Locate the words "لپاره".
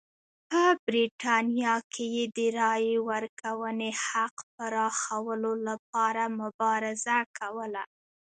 5.67-6.23